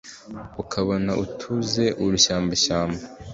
Ukabona 0.61 1.11
utuze 1.23 1.85
urushyambashyamba!" 2.03 3.03